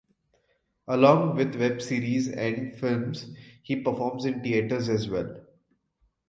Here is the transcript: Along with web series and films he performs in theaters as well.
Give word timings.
Along 0.87 1.35
with 1.35 1.55
web 1.59 1.79
series 1.79 2.27
and 2.27 2.75
films 2.79 3.27
he 3.61 3.75
performs 3.83 4.25
in 4.25 4.41
theaters 4.41 4.89
as 4.89 5.07
well. 5.07 5.45